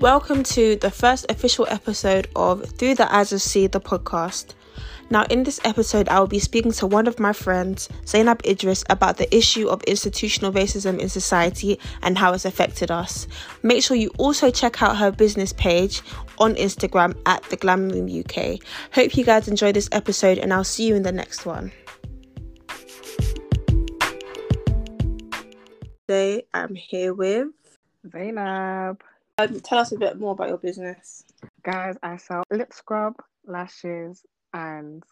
[0.00, 4.54] Welcome to the first official episode of Through the Eyes of C, the podcast.
[5.10, 8.84] Now, in this episode, I will be speaking to one of my friends, Zainab Idris,
[8.90, 13.26] about the issue of institutional racism in society and how it's affected us.
[13.64, 16.02] Make sure you also check out her business page
[16.38, 18.60] on Instagram at the Glam Room UK.
[18.92, 21.72] Hope you guys enjoy this episode, and I'll see you in the next one.
[26.06, 27.48] Today, I'm here with
[28.08, 29.02] Zainab.
[29.40, 31.22] Um, tell us a bit more about your business.
[31.62, 33.14] Guys, I sell lip scrub,
[33.46, 35.04] lashes, and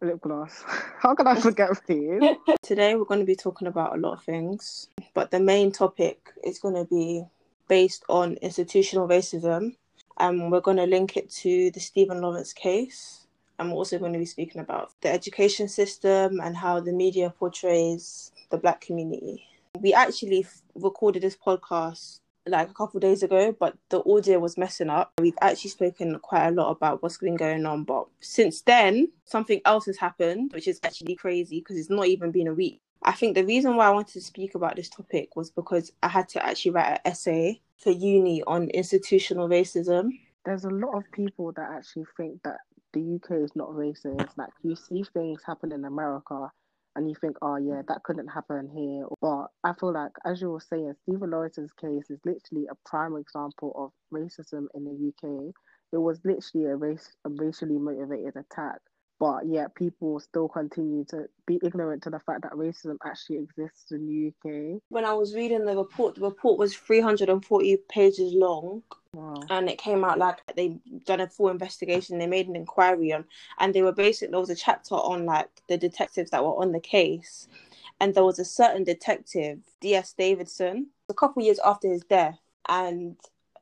[0.00, 0.64] lip gloss.
[0.98, 2.20] How can I forget, please?
[2.62, 6.32] Today, we're going to be talking about a lot of things, but the main topic
[6.42, 7.22] is going to be
[7.68, 9.76] based on institutional racism.
[10.18, 13.28] And we're going to link it to the Stephen Lawrence case.
[13.60, 17.32] And we're also going to be speaking about the education system and how the media
[17.38, 19.46] portrays the black community.
[19.78, 24.90] We actually recorded this podcast like a couple days ago, but the audio was messing
[24.90, 25.12] up.
[25.18, 29.60] We've actually spoken quite a lot about what's been going on, but since then, something
[29.64, 32.80] else has happened, which is actually crazy because it's not even been a week.
[33.04, 36.08] I think the reason why I wanted to speak about this topic was because I
[36.08, 40.10] had to actually write an essay for uni on institutional racism.
[40.44, 42.58] There's a lot of people that actually think that
[42.92, 44.30] the UK is not racist.
[44.36, 46.50] Like you see things happen in America
[46.96, 49.06] and you think, oh yeah, that couldn't happen here.
[49.20, 53.16] But I feel like, as you were saying, Stephen Lawrence's case is literally a prime
[53.16, 55.54] example of racism in the UK.
[55.92, 58.78] It was literally a race, a racially motivated attack.
[59.22, 63.92] But yet people still continue to be ignorant to the fact that racism actually exists
[63.92, 64.80] in the UK.
[64.88, 68.82] When I was reading the report, the report was 340 pages long.
[69.14, 69.34] Wow.
[69.50, 73.26] and it came out like they done a full investigation they made an inquiry on
[73.60, 76.72] and they were basically there was a chapter on like the detectives that were on
[76.72, 77.46] the case
[78.00, 82.38] and there was a certain detective ds davidson a couple years after his death
[82.70, 83.16] and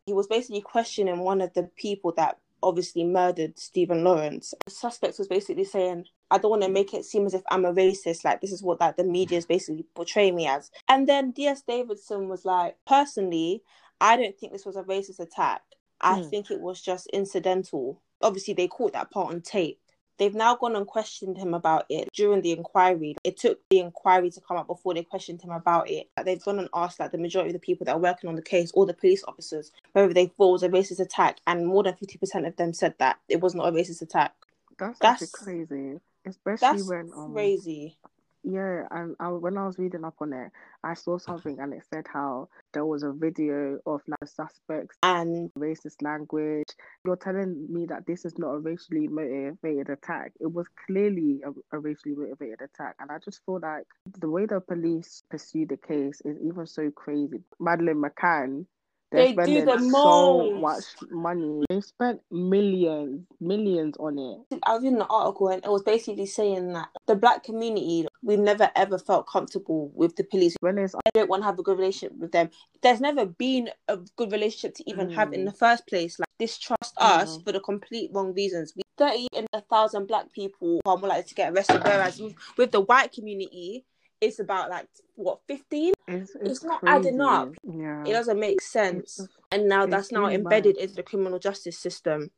[0.06, 5.18] he was basically questioning one of the people that obviously murdered stephen lawrence the suspect
[5.18, 8.24] was basically saying I don't want to make it seem as if I'm a racist.
[8.24, 10.70] Like this is what like the media is basically portraying me as.
[10.88, 11.62] And then D.S.
[11.62, 13.62] Davidson was like, personally,
[14.00, 15.62] I don't think this was a racist attack.
[16.00, 16.30] I Mm.
[16.30, 18.00] think it was just incidental.
[18.22, 19.80] Obviously, they caught that part on tape.
[20.20, 23.16] They've now gone and questioned him about it during the inquiry.
[23.24, 26.10] It took the inquiry to come up before they questioned him about it.
[26.22, 28.42] They've gone and asked like the majority of the people that are working on the
[28.42, 31.82] case, or the police officers, whether they thought it was a racist attack, and more
[31.82, 34.34] than fifty percent of them said that it was not a racist attack.
[34.78, 36.00] That's, That's- crazy.
[36.26, 37.96] Especially That's when um, crazy.
[38.42, 40.50] Yeah, and I, when I was reading up on it,
[40.82, 45.50] I saw something and it said how there was a video of like suspects And
[45.58, 46.68] racist language.
[47.04, 50.32] You're telling me that this is not a racially motivated attack.
[50.40, 53.84] It was clearly a, a racially motivated attack, and I just feel like
[54.18, 57.42] the way the police pursue the case is even so crazy.
[57.58, 58.64] Madeleine McCann.
[59.10, 61.64] They're They do the so much money.
[61.68, 64.60] They spent millions, millions on it.
[64.62, 68.38] I was reading an article and it was basically saying that the black community, we've
[68.38, 70.54] never ever felt comfortable with the police.
[70.60, 72.50] When it's I don't want to have a good relationship with them.
[72.82, 75.46] There's never been a good relationship to even have in Mm.
[75.46, 76.18] the first place.
[76.18, 77.44] Like distrust us Mm.
[77.44, 78.74] for the complete wrong reasons.
[78.76, 82.34] We thirty in a thousand black people are more likely to get arrested, whereas with,
[82.56, 83.84] with the white community,
[84.20, 85.94] it's about like what fifteen.
[86.08, 87.54] it's, It's not adding up.
[87.62, 88.04] Yeah.
[88.04, 89.20] It doesn't make sense,
[89.50, 92.30] and now it's that's now embedded into the criminal justice system.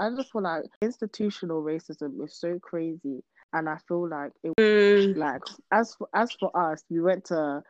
[0.00, 4.52] I just feel like institutional racism is so crazy, and I feel like it
[4.92, 7.62] Mm, like as for, as for us, we went to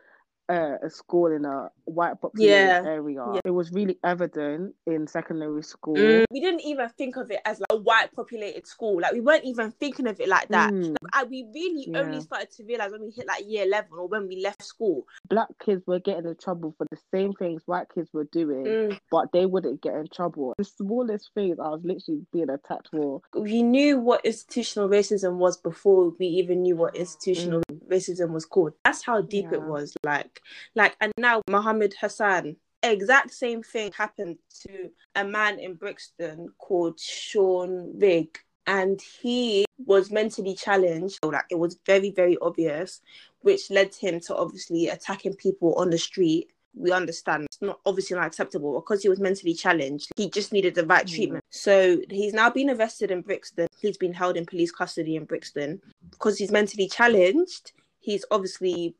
[0.52, 2.82] uh, a school in a white populated Yeah.
[2.84, 3.24] area.
[3.34, 3.40] Yeah.
[3.44, 5.96] It was really evident in secondary school.
[5.96, 6.24] Mm.
[6.30, 9.00] We didn't even think of it as like a white populated school.
[9.00, 10.72] Like we weren't even thinking of it like that.
[10.72, 10.94] Mm.
[11.12, 14.28] I, we really only started to realize when we hit like year eleven or when
[14.28, 15.06] we left school.
[15.28, 18.98] Black kids were getting in trouble for the same things white kids were doing, Mm.
[19.10, 20.54] but they wouldn't get in trouble.
[20.58, 23.22] The smallest things, I was literally being attacked for.
[23.34, 28.72] We knew what institutional racism was before we even knew what institutional racism was called.
[28.84, 29.94] That's how deep it was.
[30.04, 30.40] Like,
[30.74, 32.56] like, and now Mohammed Hassan.
[32.84, 40.10] Exact same thing happened to a man in Brixton called Sean Rigg, and he was
[40.10, 41.18] mentally challenged.
[41.22, 43.00] So, like, it was very, very obvious,
[43.42, 46.50] which led him to obviously attacking people on the street.
[46.74, 50.10] We understand it's not obviously not acceptable because he was mentally challenged.
[50.16, 51.14] He just needed the right Mm.
[51.14, 51.44] treatment.
[51.50, 53.68] So he's now been arrested in Brixton.
[53.78, 57.72] He's been held in police custody in Brixton because he's mentally challenged.
[58.00, 58.96] He's obviously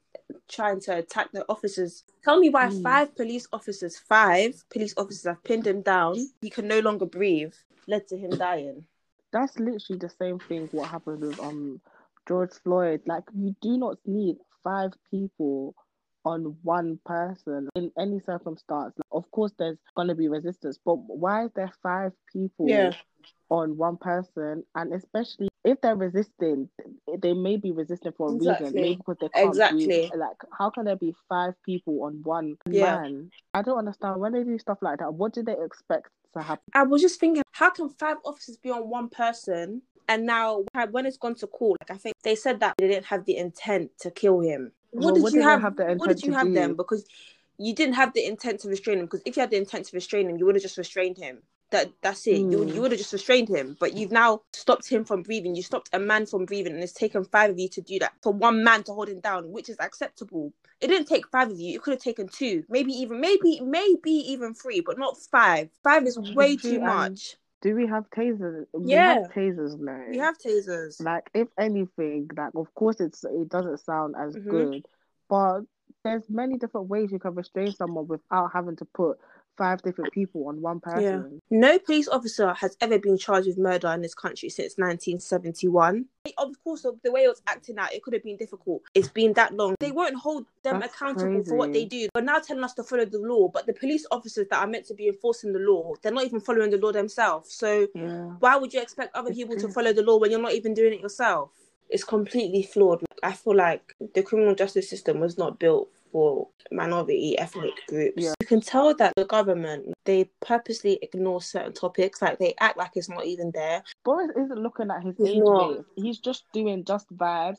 [0.53, 2.05] trying to attack the officers.
[2.23, 2.83] Tell me why Mm.
[2.83, 6.17] five police officers, five police officers have pinned him down.
[6.41, 7.55] He can no longer breathe.
[7.89, 8.87] Led to him dying.
[9.33, 11.81] That's literally the same thing what happened with um
[12.29, 13.01] George Floyd.
[13.07, 15.75] Like you do not need five people
[16.25, 18.95] on one person in any circumstance.
[18.97, 22.93] Like, of course, there's going to be resistance, but why is there five people Yeah.
[23.51, 24.65] on one person?
[24.77, 26.69] And especially if they're resisting,
[27.19, 28.67] they may be resisting for a Exactly.
[28.67, 29.87] reason, maybe because they can't Exactly.
[29.87, 30.11] breathe.
[30.21, 32.97] Like, how can there be five people on one Yeah.
[32.97, 33.31] man?
[33.55, 35.15] I don't understand when they do stuff like that.
[35.15, 36.65] What do they expect to happen?
[36.75, 39.83] I was just thinking, how can five officers be on one person?
[40.09, 43.07] And now, when it's gone to court, like I think they said that they didn't
[43.07, 44.73] have the intent to kill him.
[44.91, 45.63] What Well, did what you did have?
[45.63, 46.55] have the what did you to have do?
[46.55, 46.75] then?
[46.75, 47.07] Because
[47.59, 49.07] you didn't have the intent to restrain him.
[49.07, 51.43] Because if you had the intent to restrain him, you would have just restrained him.
[51.73, 52.47] That that's it.
[52.51, 52.75] You would Mm.
[52.77, 53.77] you would have just restrained him.
[53.81, 55.57] But you've now stopped him from breathing.
[55.57, 58.15] You stopped a man from breathing, and it's taken five of you to do that
[58.23, 60.53] for one man to hold him down, which is acceptable.
[60.81, 61.75] It didn't take five of you.
[61.75, 65.71] It could have taken two, maybe even maybe maybe even three, but not five.
[65.83, 67.37] Five is way too much.
[67.63, 68.67] Do we have tasers?
[68.75, 69.15] We Yeah.
[69.15, 70.05] have tasers now.
[70.11, 71.01] We have tasers.
[71.03, 74.49] Like, if anything, like, of course, it's it doesn't sound as Mhm.
[74.49, 74.87] good,
[75.29, 75.61] but
[76.05, 79.19] there's many different ways you can restrain someone without having to put
[79.57, 81.03] five different people on one person.
[81.51, 81.59] Yeah.
[81.59, 86.07] No police officer has ever been charged with murder in this country since 1971.
[86.39, 88.83] Of course, the way it was acting out, it could have been difficult.
[88.95, 89.75] It's been that long.
[89.81, 92.07] They won't hold them That's accountable for what they crazy.
[92.07, 92.09] do.
[92.15, 93.49] But now telling us to follow the law.
[93.49, 96.41] But the police officers that are meant to be enforcing the law, they're not even
[96.41, 97.53] following the law themselves.
[97.53, 98.31] So Yeah.
[98.39, 100.95] why would you expect other people to follow the law when you're not even doing
[100.95, 101.51] it yourself?
[101.89, 103.03] It's completely flawed.
[103.23, 108.23] I feel like the criminal justice system was not built for minority ethnic groups.
[108.23, 108.35] Yeah.
[108.41, 112.91] You can tell that the government they purposely ignore certain topics, like they act like
[112.95, 113.83] it's not even there.
[114.05, 115.77] Boris isn't looking at his He's age not.
[115.77, 115.85] base.
[115.97, 117.57] He's just doing just vibes.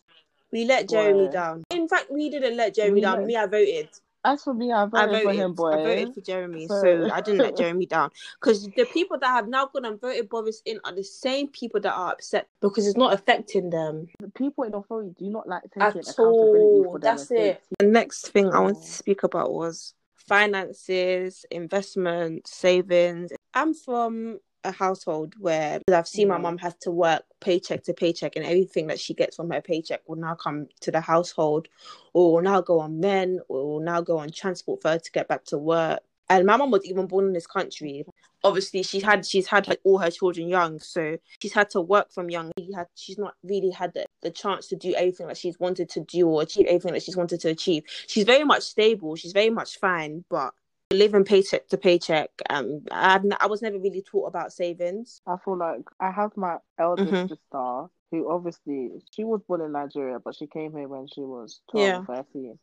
[0.51, 1.63] We let Jeremy down.
[1.71, 3.17] In fact, we didn't let Jeremy We down.
[3.17, 3.89] let- Me, I voted.
[4.25, 5.71] As for me, I I voted, voted for him, boy.
[5.71, 8.11] I voted for Jeremy, so, So- I didn't let Jeremy down.
[8.39, 11.81] Because the people that have now gone and voted Boris in are the same people
[11.81, 15.63] that are upset because it's not affecting them The people in authority do not like
[15.63, 16.91] taking at accountability all.
[16.91, 17.61] for That's it.
[17.79, 23.31] The next thing I wanted to speak about was finances, investment, savings.
[23.53, 28.35] I'm from a household where I've seen my mom has to work paycheck to paycheck,
[28.35, 31.67] and everything that she gets from her paycheck will now come to the household,
[32.13, 35.11] or will now go on men, or will now go on transport for her to
[35.11, 35.99] get back to work.
[36.29, 38.05] And my mom was even born in this country.
[38.45, 42.11] Obviously, she's had she's had her, all her children young, so she's had to work
[42.11, 42.51] from young.
[42.57, 45.89] She had, she's not really had the, the chance to do everything that she's wanted
[45.89, 47.83] to do or achieve everything that she's wanted to achieve.
[48.07, 49.15] She's very much stable.
[49.15, 50.53] She's very much fine, but
[50.93, 52.29] living paycheck to paycheck.
[52.49, 55.21] Um, I I was never really taught about savings.
[55.27, 57.29] I feel like I have my eldest Mhm.
[57.29, 61.61] sister who obviously she was born in Nigeria, but she came here when she was
[61.71, 62.15] 12 Yeah.
[62.15, 62.59] 13.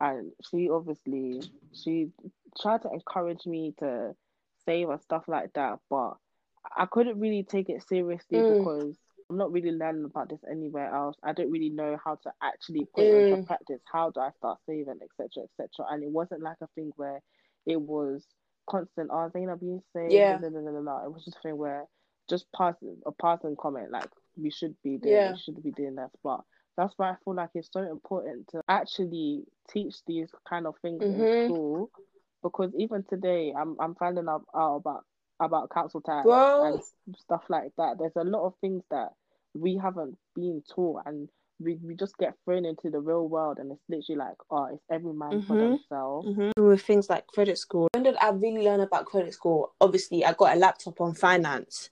[0.00, 1.40] And she obviously
[1.72, 2.10] she
[2.60, 4.14] tried to encourage me to
[4.64, 6.16] save and stuff like that, but
[6.76, 8.58] I couldn't really take it seriously Mm.
[8.58, 8.98] because
[9.30, 11.16] I'm not really learning about this anywhere else.
[11.22, 13.46] I don't really know how to actually put it into Mm.
[13.46, 13.80] practice.
[13.90, 15.86] How do I start saving, etc., etc.
[15.90, 17.20] And it wasn't like a thing where
[17.66, 18.24] it was
[18.68, 19.10] constant.
[19.12, 20.12] Oh, Zainab, you saved.
[20.12, 20.38] Yeah.
[20.40, 21.02] No, no, no, no.
[21.04, 21.86] It was just a thing where
[22.28, 25.32] just passing a passing comment like we should be doing, Yeah.
[25.32, 26.40] we should be doing this, but
[26.76, 31.02] that's why I feel like it's so important to actually teach these kind of things
[31.02, 31.44] Mhm.
[31.44, 31.90] in school
[32.42, 35.04] because even today I'm I'm finding out, out about
[35.40, 36.64] about council tax Bro.
[36.64, 37.98] and stuff like that.
[37.98, 39.12] There's a lot of things that
[39.54, 41.28] we haven't been taught and
[41.62, 44.82] we, we just get thrown into the real world and it's literally like, oh, it's
[44.90, 45.58] every man for Mhm.
[45.58, 46.28] themselves.
[46.28, 46.64] Mm-hmm.
[46.64, 47.88] With things like credit score.
[47.92, 49.70] When did I really learn about credit score?
[49.80, 51.90] Obviously, I got a laptop on finance,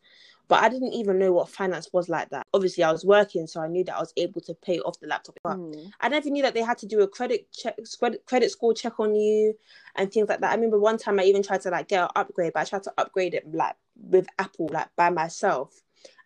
[0.49, 2.47] but I didn't even know what finance was like that.
[2.53, 5.07] Obviously, I was working, so I knew that I was able to pay off the
[5.07, 5.37] laptop.
[5.45, 5.93] But Mm.
[6.01, 8.99] I never knew that they had to do a credit check, credit, credit score check
[8.99, 9.55] on you,
[9.97, 10.51] and things like that.
[10.51, 12.83] I remember one time I even tried to like get an upgrade, but I tried
[12.85, 15.83] to upgrade it like with Apple, like by myself,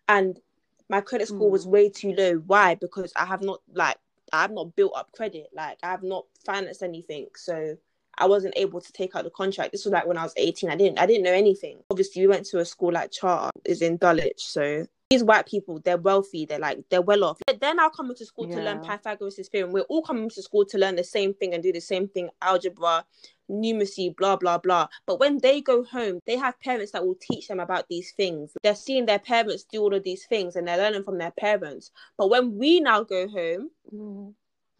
[0.07, 0.39] and
[0.89, 1.51] my credit score Mm.
[1.51, 2.35] was way too low.
[2.47, 2.75] Why?
[2.75, 3.97] Because I have not like
[4.33, 5.49] I have not built up credit.
[5.53, 7.77] Like I have not financed anything, so
[8.17, 9.71] I wasn't able to take out the contract.
[9.71, 10.69] This was like when I was 18.
[10.69, 11.79] I didn't I didn't know anything.
[11.89, 15.79] Obviously, we went to a school like Charter is in Dulwich, so these white people,
[15.83, 17.37] they're wealthy, they're like they're well off.
[17.59, 19.71] They're now coming to school to learn Pythagoras' theorem.
[19.71, 22.29] We're all coming to school to learn the same thing and do the same thing,
[22.41, 23.05] algebra,
[23.49, 24.87] numeracy, blah blah blah.
[25.05, 28.51] But when they go home, they have parents that will teach them about these things.
[28.61, 31.91] They're seeing their parents do all of these things and they're learning from their parents.
[32.17, 34.33] But when we now go home, Mm.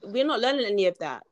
[0.04, 1.24] we're not learning any of that.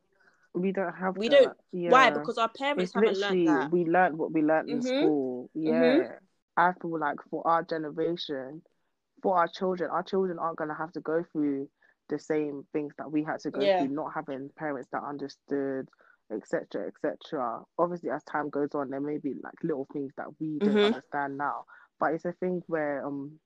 [0.53, 1.43] We don't have We that.
[1.43, 1.89] don't- Yeah.
[1.89, 2.11] Why?
[2.11, 3.71] Because our parents it's haven't learned that.
[3.71, 4.83] we learned what we learned in Mhm.
[5.03, 5.49] school.
[5.55, 6.19] Yeah.
[6.55, 8.61] I feel like for our generation,
[9.23, 11.69] for our children, our children aren't gonna have to go through
[12.09, 13.77] the same things that we had to go Yeah.
[13.77, 15.89] through, not having parents that understood,
[16.31, 17.63] etc., etc.
[17.79, 20.83] Obviously, as time goes on, there may be like little things that we don't Mhm.
[20.83, 21.65] understand now,
[21.99, 23.39] but it's a thing where um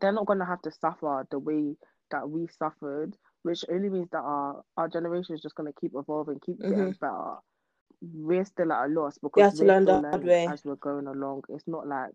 [0.00, 1.76] they're not gonna have to suffer the way
[2.10, 6.40] that we suffered which only means that our our generation is just gonna keep evolving,
[6.40, 6.98] keep getting Mhm.
[7.00, 7.36] better.
[8.02, 10.54] We're still at a loss because We have to learn the hard way.
[10.54, 11.44] as we're going along.
[11.50, 12.14] It's not like,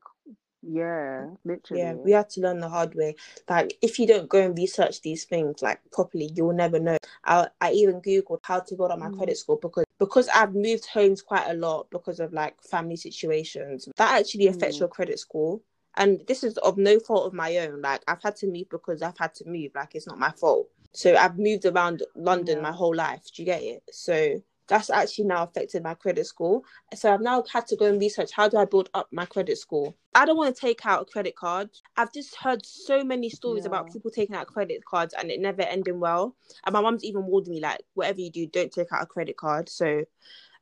[0.61, 1.81] yeah, literally.
[1.81, 3.15] Yeah, we had to learn the hard way.
[3.49, 6.97] Like, if you don't go and research these things like properly, you'll never know.
[7.25, 9.17] I I even googled how to build up my Mm.
[9.17, 13.87] credit score because because I've moved homes quite a lot because of like family situations.
[13.97, 14.79] That actually affects Mm.
[14.81, 15.59] your credit score,
[15.95, 17.81] and this is of no fault of my own.
[17.81, 19.71] Like, I've had to move because I've had to move.
[19.75, 20.69] Like, it's not my fault.
[20.93, 22.63] So I've moved around London Yeah.
[22.63, 23.23] my whole life.
[23.33, 23.83] Do you get it?
[23.91, 26.61] So that's actually now affected my credit score.
[26.93, 29.57] So I've now had to go and research how do I build up my credit
[29.57, 29.93] score.
[30.15, 31.69] I don't want to take out a credit card.
[31.97, 35.63] I've just heard so many stories about people taking out credit cards and it never
[35.63, 36.35] ending well.
[36.65, 39.37] And my mum's even warned me like, whatever you do, don't take out a credit
[39.37, 39.69] card.
[39.69, 40.03] So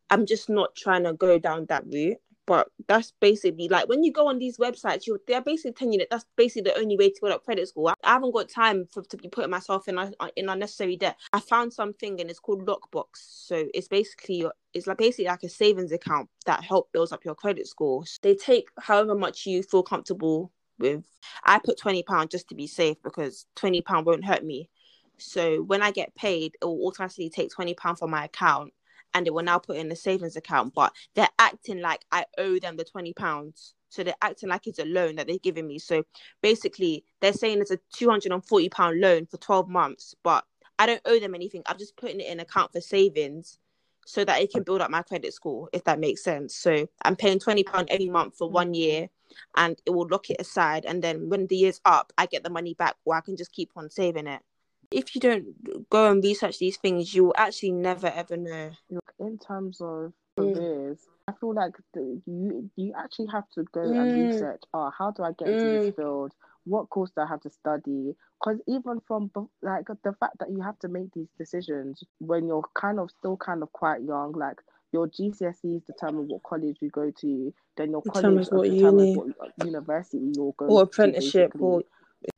[0.10, 2.18] I'm just not trying to go down that route.
[2.48, 6.00] But that's basically like when you go on these websites, you they're basically telling you
[6.00, 7.94] that that's basically the only way to build up credit score.
[8.04, 11.18] I haven't got time for to be putting myself in a, uh, in unnecessary debt.
[11.34, 13.06] I found something and it's called LoqBox.
[13.16, 17.26] So it's basically your it's like basically like a savings account that help builds up
[17.26, 18.06] your credit score.
[18.22, 21.04] They take however much you feel comfortable with.
[21.44, 24.70] I put twenty pounds just to be safe because twenty pound won't hurt me.
[25.18, 28.72] So when I get paid, it will automatically take twenty pound from my account
[29.18, 30.76] and it will now put in the savings account.
[30.76, 33.74] But they're acting like I owe them the twenty pounds.
[33.90, 35.80] So they're acting like it's a loan that they're giving me.
[35.80, 36.04] So
[36.44, 40.46] basically, they're saying it's a two hundred and forty pound loan for twelve months, but
[40.78, 41.64] I don't owe them anything.
[41.66, 43.58] I'm just putting it in account for savings
[44.06, 46.56] so that it can build up my credit score, if that makes sense.
[46.56, 48.74] So I'm paying twenty pound every month for one mm-hmm.
[48.76, 49.10] year,
[49.56, 50.86] and it will lock it aside.
[50.86, 53.52] And then when the year's up, I get the money back, or I can just
[53.52, 54.42] keep on saving it.
[54.92, 58.72] If you don't go and research these things, you will actually never ever know.
[58.90, 60.54] Look, in terms of Mm.
[60.54, 64.02] careers, I feel like the, you you actually have to go Mm.
[64.02, 64.62] and research.
[64.74, 66.34] Oh, how do I get into this field?
[66.66, 68.16] What course do I have to study?
[68.40, 72.64] Because even from like the fact that you have to make these decisions when you're
[72.76, 74.62] kind of still kind of quite young, like
[74.94, 79.16] your GCSEs determine what college you go to, then your Determines college what determines uni.
[79.16, 81.84] what uh, university you'll go Or apprenticeship, or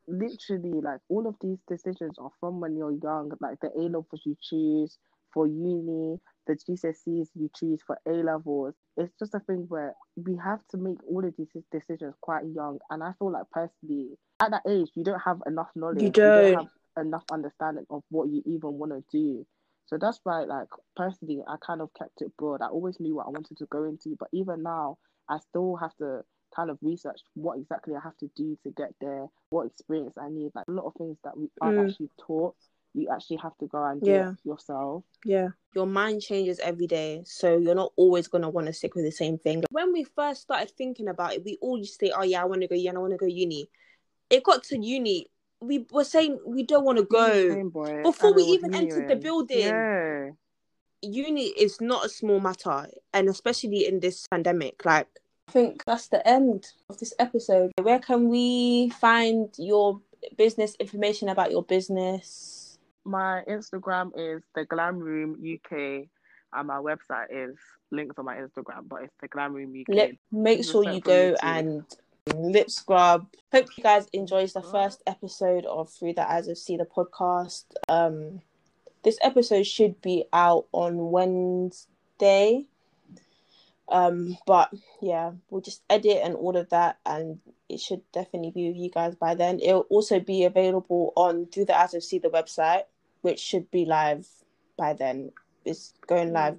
[0.09, 4.21] literally like all of these decisions are from when you're young like the a levels
[4.25, 4.97] you choose
[5.33, 8.73] for uni the gcse's you choose for a levels.
[8.97, 12.79] It's just a thing where we have to make all of these decisions quite young
[12.89, 16.01] and i feel like personally at that age you don't have enough knowledge.
[16.01, 16.55] You don't.
[16.55, 19.45] have enough understanding of what you even want to do.
[19.85, 22.61] So that's why like personally i kind of kept it broad.
[22.61, 24.97] I always knew what i wanted to go into but even now
[25.29, 26.21] i still have to
[26.55, 30.29] kind of research what exactly I have to do to get there, what experience I
[30.29, 30.51] need.
[30.55, 31.89] Like a lot of things that we aren't Mm.
[31.89, 32.55] actually taught,
[32.93, 34.31] you actually have to go and do Yeah.
[34.31, 35.03] it yourself.
[35.23, 35.49] Yeah.
[35.75, 37.23] Your mind changes every day.
[37.25, 39.63] So you're not always going to want to stick with the same thing.
[39.71, 42.45] When we first started thinking about it, we all used to say, oh, yeah, I
[42.45, 43.69] want to go uni, I want to go uni.
[44.29, 45.27] It got to uni.
[45.61, 48.01] We were saying we don't want to go.
[48.03, 49.59] Before we even entered the building.
[49.59, 50.29] Yeah.
[51.01, 52.87] Uni is not a small matter.
[53.13, 54.83] And especially in this pandemic.
[54.83, 55.07] Like,
[55.49, 57.71] I think that's the end of this episode.
[57.81, 59.99] Where can we find your
[60.37, 62.77] business information about your business?
[63.03, 66.05] My Instagram is the Glam Room UK
[66.53, 67.57] and my website is
[67.89, 69.95] linked on my Instagram, but it's the Glam Room UK.
[69.95, 71.83] lip make sure you go and
[72.35, 76.77] lip scrub hope you guys enjoys the first episode of through the eyes of C
[76.77, 78.39] the podcast um
[79.03, 82.67] this episode should be out on wednesday
[83.91, 88.67] um but yeah we'll just edit and all of that and it should definitely be
[88.67, 92.19] with you guys by then it'll also be available on through the eyes of C
[92.19, 92.83] the website
[93.21, 94.27] which should be live
[94.77, 95.31] by then
[95.65, 96.57] it's going live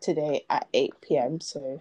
[0.00, 1.40] today at 8 p.m.
[1.40, 1.80] So,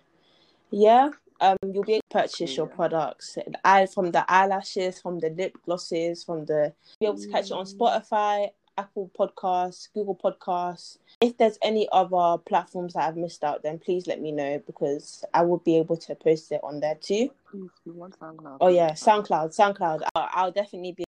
[0.72, 1.10] yeah,
[1.42, 3.38] um, you'll be able to purchase your products.
[3.38, 7.46] And I from the eyelashes, from the lip glosses, from the be able to catch
[7.46, 7.78] it on Mm.
[7.78, 10.98] Spotify, Apple Podcasts, Google Podcasts.
[11.22, 15.26] If there's any other platforms that I've missed out, then please let me know because
[15.34, 17.30] I will be able to post it on there too.
[17.52, 18.60] Please, we want SoundCloud.
[18.62, 20.08] Oh yeah, SoundCloud, SoundCloud.
[20.16, 21.04] I'll, I'll definitely be.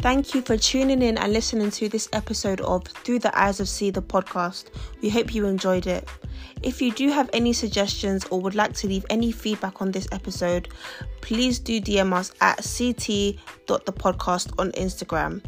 [0.00, 3.68] Thank you for tuning in and listening to this episode of Through the Eyes of
[3.68, 4.70] C the podcast.
[5.00, 6.08] We hope you enjoyed it.
[6.64, 10.08] If you do have any suggestions or would like to leave any feedback on this
[10.10, 10.70] episode,
[11.20, 13.38] please do DM us at ct.thepodcast
[14.58, 15.40] on Instagram.